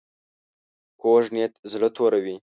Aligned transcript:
کوږ 1.01 1.23
نیت 1.35 1.53
زړه 1.71 1.89
توروي 1.95 2.35